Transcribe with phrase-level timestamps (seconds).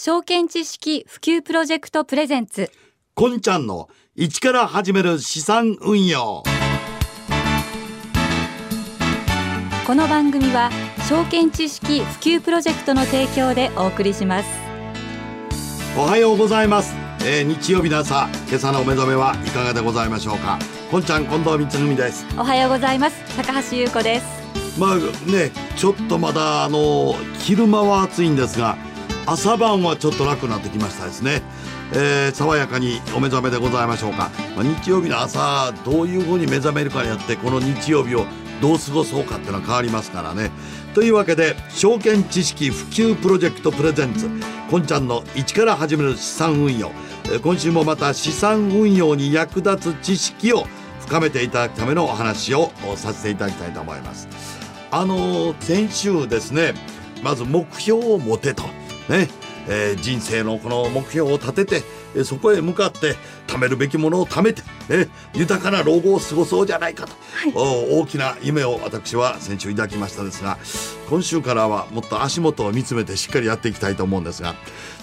[0.00, 2.70] 証券知識普及プロジェクトプレゼンツ。
[3.14, 6.44] こんちゃんの一から始める資産運用。
[9.84, 10.70] この番組は
[11.08, 14.48] 証券知識普及プロジェクトの提供でお送りします。
[15.96, 20.60] おはようございます、えー、日曜日の朝今朝のお目覚めはいかがでございましょうか。
[20.92, 22.24] こんちゃん近藤光文です。
[22.38, 23.16] おはようございます。
[23.36, 24.78] 高橋優子です。
[24.78, 24.96] まあ
[25.28, 28.78] ねちょっとまだあの昼間は暑いんですが
[29.30, 31.42] 朝晩はちょっと楽になってきましたですね、
[31.92, 38.24] えー、爽やかにお目覚めでございましょうか、まあ、日曜日の朝どういうふうに目覚めるかによってこの日曜日を
[38.62, 40.50] どう過ごそうかっていうのは変わりますからね。
[40.94, 44.30] というわけで証券知識普及プロジェクトプレゼンツ
[44.70, 46.90] こんちゃんの一から始める資産運用。
[47.42, 50.64] 今週もまた資産運用に役立つ知識を
[51.00, 54.26] 深めていただくためのお話をさせていただきたいと思います。
[54.90, 56.72] あの先週ですね
[57.22, 58.77] まず目標を持てと。
[59.08, 59.28] ね。
[59.68, 61.82] えー、人生のこの目標を立てて、
[62.16, 70.58] えー、そこへ向かって貯めるべきものを貯めて、ね、豊かな老後を過ごそうじゃないかと、はい、大きな夢を私は先週抱きましたですが
[71.08, 74.54] 今週からはもっと足元を見つめてしっかりやっていきたいと思うんですが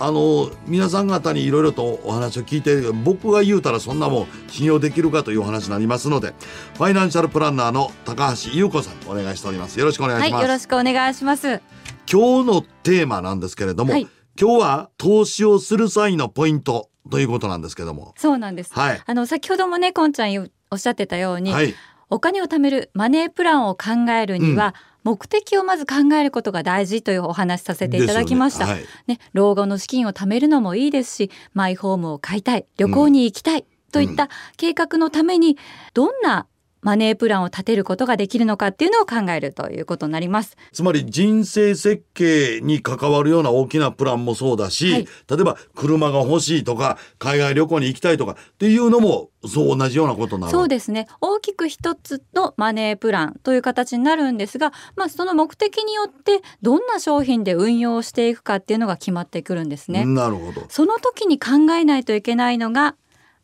[0.00, 6.34] あの皆さん方にいろいろとお話を聞いて僕が言うたらそんなもん信用できるかというお話になりますので
[6.74, 9.78] ファイナンシャルプランナーの高橋優子さんお願いしております。
[9.78, 14.08] よろしくお願いします、はい、よろしくお願いします今日のテーマなんですけれども、はい
[14.40, 18.14] 今日は投資をする際のポイントということなんですけども。
[18.18, 18.74] そうなんです。
[18.74, 19.00] はい。
[19.06, 21.72] あの先ほどもねこんちゃんおっしゃってたように、はい、
[22.10, 24.74] お金を貯めるマネープランを考えるには、
[25.04, 28.66] うん、目的をまず考えることが大事というお話させていただきました。
[28.66, 33.60] ね、はい、ね、老後の資金を貯めるのもいいですし、マイホームを買いたい、旅行に行きたい。
[33.60, 35.56] うんといった計画のために
[35.94, 36.48] どんな
[36.84, 40.56] マネープランを立てることができるのかっていうのを考えるということになります。
[40.72, 51.06] つまり人生設計に関わるような大きなプランもそうだし、はい、例えば車が欲しいとか海外旅行に行きたいとかっていうのもそう同じようなことなそうですね。
[51.20, 60.04] 大きく一つのマネープランという形になるんですが、まあ、その目的によってどんな商品で運用していくかっていうのが決まってくるんですね。
[60.04, 60.66] なるほど。
[60.68, 62.96] その時に考えないといけないのが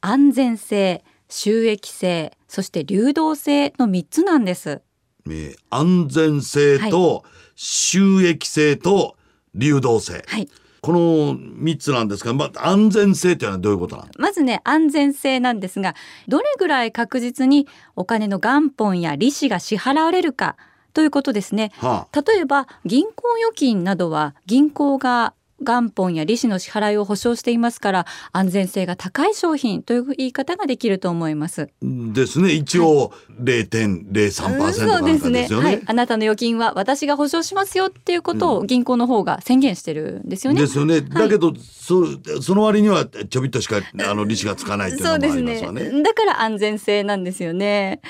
[0.00, 4.82] 安全性収益性そして流動性の3つなんです。
[5.28, 7.24] え安全性と
[7.56, 9.16] 収益性と
[9.54, 10.24] 流動性。
[10.26, 10.48] はい。
[10.84, 10.98] この
[11.34, 15.94] 3つなんですが、まあ、安全性というのはどういうことなのまずね安全性なんですが
[16.28, 20.58] どれぐらい確実にお金の元本や利子が支払われるか
[20.92, 31.70] ということですね、はあ、例えば銀行預金などは銀行が元本や利子の支払いを保証していますから安全性が高い商品という言い方ができると思います。
[31.80, 40.60] ですね一応0.03%なんそうですね、はい、あなたの預金は私が保証しますよっていうことを銀行の方が宣言してるんですよね。
[40.60, 41.00] ですよね。
[41.00, 42.04] だけど、はい、そ
[42.42, 45.90] その割にはちょびっとしかあの利子がつかないっていうのもありますよね。
[45.90, 48.00] ねだから安全性なんですよね。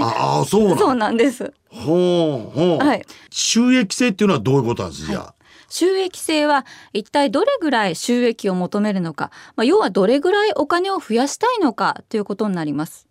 [0.00, 1.52] ああそうなんです。
[1.68, 2.84] ほうほう。
[2.84, 3.02] はい。
[3.30, 5.39] 収益性っていうのはどういうことなんですか、はい
[5.70, 13.06] 収益性は一体どれぐらい収益を求めるのか、まあ、要はどれぐらいお金を増やしたいのかということになります。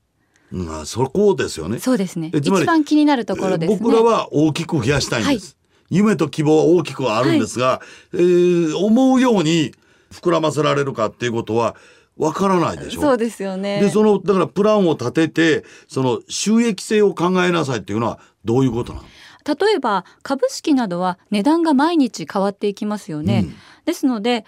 [0.52, 1.80] まあ、そこですよね。
[1.80, 2.32] そうですね。
[2.34, 5.56] 一番気になるところです、ね、僕らは大きく増やしたいんです。
[5.56, 7.82] はい、夢と希望は大きくあるんですが、は
[8.14, 9.74] い、えー、思うように
[10.12, 11.76] 膨らませられるかっていうことは
[12.18, 13.02] わからないでしょ。
[13.02, 13.80] そうですよね。
[13.80, 19.06] で、そのだからプランを立てて、その収益性を考えなさいっていうのはどういうことなの？
[19.56, 23.46] 例えば株式などは値段が毎日変わっていきますよね。
[23.48, 23.56] うん、
[23.86, 24.46] ですので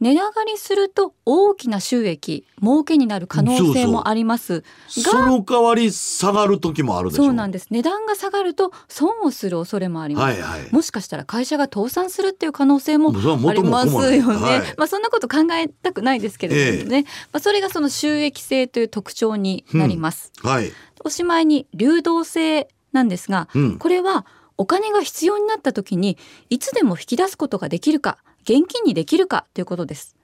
[0.00, 4.60] 値上がりすると大きな収益儲けになる可能性もあります。
[4.60, 7.68] がその代わり下がる時もあるそうなんです。
[7.70, 20.72] 値段が下がると損をする恐れもあります、はいはい、もしかしたら会社が倒産するっていう可能性もありますよね、はい、まあそんなこと考えたくないですけれどもね、えー、まあそれがその収益性という特徴になります、うん、はい、
[21.04, 24.26] おしまいに流動性なんですが、うん、これは
[24.56, 26.16] お金が必要になった時に
[26.50, 30.16] いつでも引き出すことができるか現金にできるかということです。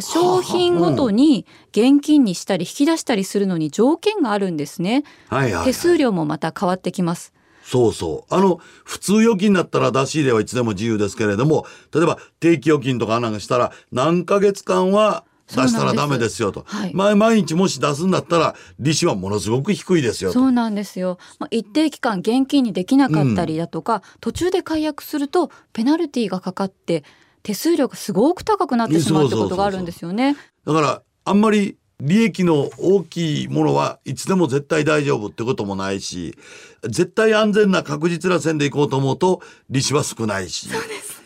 [0.00, 5.02] 商品ごとに現金にしたり引き出したりするのに条件があるんですね。
[5.28, 7.32] はいはいはい、手数料もまた変わってきます。
[7.62, 8.34] そうそう。
[8.34, 27.04] あの、普通預金だったら出し入れはいつでも自由ですけれども、例えば定期預金とかなんかしたら何ヶ月間は出したらダメですよと、はい、毎日もし出すんだったら利子はものすごく低いですよそうなんですよ、まあ、一定期間現金にできなかったりだとか、うん、途中で解約するとペナルティーがかかって
[27.42, 30.36] 手数料がすごく高くなってしまうってことがあるんですよね。
[30.66, 36.38] だからあんまり利益の大きいものはいつでも絶対大丈夫ってこともないし
[36.82, 40.68] 絶対安全な確実な線でいこうと思うと利子は少ないし。
[40.68, 41.17] そうです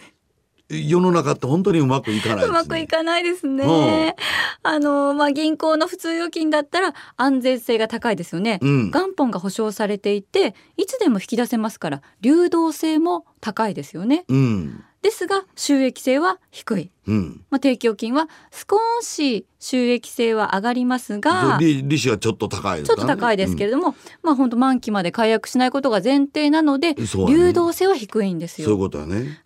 [0.72, 4.16] 世の中って本当にうまくいかない、ね、うまくいかないですね。
[4.64, 8.58] うん、あのまあ銀行の普通預金だったら安全性が高いですよね。
[8.62, 14.24] うん、元本が保証されていていつでも引き出せますから流動性も高いですよね。
[14.28, 14.84] うん。
[15.02, 28.66] ですが収益性は低い、うん、まあ、定期預金は少し収益性は上がりますが利子はちょっと高い、ね、ちょっと高いですけれども、うん、まあ本当満期まで解約しないことが前提なので、ね、流動性は低いんですよ。
[28.66, 29.40] そういうことはね、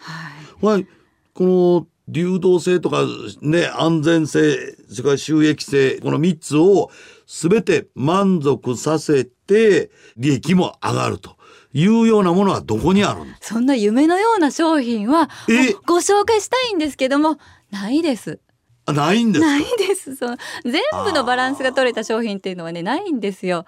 [0.60, 0.86] はい、
[1.36, 3.04] この流動性とか
[3.42, 4.56] ね安全性
[4.88, 6.90] それから収益性この3つを
[7.26, 11.36] 全て満足させて利益も上がると。
[11.72, 15.28] いうようなものはどこにあるそんな夢のような商品は
[15.84, 17.36] ご紹介したいんですけども
[17.70, 18.40] ないです。
[18.86, 23.66] ないんですないですそう全部のバランスが取れた商品っていうのはねないんですよ。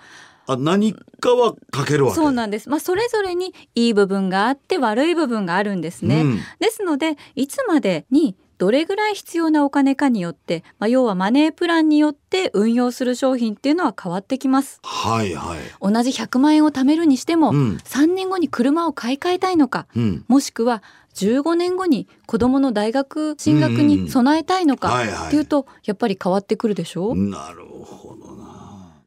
[0.48, 2.68] あ何かはかけるわそうなんです。
[2.70, 6.22] まあそれぞれにいい部分があって悪い部分があるんですね。
[6.22, 14.80] うん、ですのでいつまでにどれぐらい必要なお金かによって、まあ、要はマネープランによって運用する商品っていうのは変わってきます。
[14.82, 15.58] はいはい。
[15.80, 20.82] 同じ100万円を貯めるにしても、うん、3年後に車を買い替えたいのか、うん、もしくは
[21.14, 28.17] 15年後に子どもの大学進学に備えたいのかっていうとやっぱり変わってくるでしょう、なるほど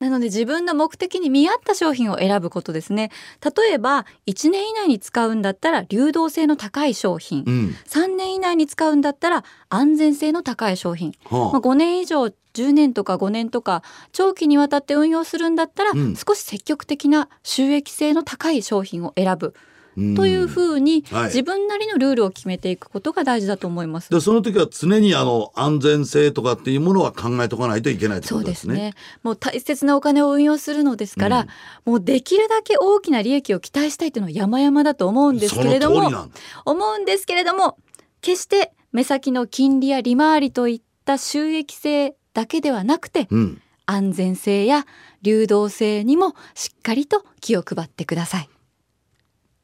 [0.01, 3.11] なので自分の目的に見合った商品を選ぶことですね。
[3.45, 19.53] 例えば1年以内に使うんだったら流動性の高い商品、うん、3年以内に使うんだったら安全性の高い商品、はあ、まあ、5年以上10年とか5年とか長期にわたって運用するんだったら、うん、少し積極的な収益性の高い商品を選ぶ。
[19.95, 24.09] というふうに、自分なりのルールを決めていくことが大事だと思います。
[24.09, 28.93] でその時は常にあの安全性とかっていうものは考えとかないといけない、ね、そうですね。
[29.23, 31.39] もう大切なお金を運用するのですから、
[31.85, 36.29] うん、もうできるだけ大きな利益を期待したいというのは山々だと思うんですけれども
[36.65, 37.77] 思うんですけれども
[38.21, 44.85] 決して目先の金利や利回りといった収益性だけではなくて、うん、安全性や
[45.21, 48.49] 流動性にもしっかりと気を配ってください。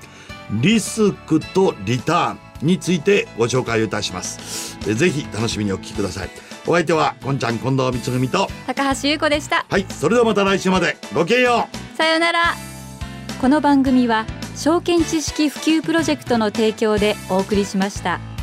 [0.62, 4.78] リスクとリターンについてご紹介いたします。
[4.80, 6.30] ぜひ楽しみにお聞きください。
[6.68, 9.66] お相手はこんちゃん近藤光文と高橋優子でした。
[9.70, 10.98] はいそれではまた来週まで。
[11.14, 11.98] ごきげんよう。
[11.98, 12.56] さようなら。
[13.42, 14.26] この番組は
[14.56, 18.35] 証券知識普及プロジェクトの提供でお送りしました。